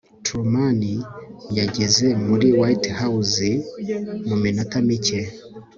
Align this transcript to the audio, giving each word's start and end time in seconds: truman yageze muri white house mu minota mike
truman 0.25 0.81
yageze 1.57 2.07
muri 2.27 2.47
white 2.59 2.89
house 3.01 3.47
mu 4.27 4.35
minota 4.43 4.77
mike 4.87 5.21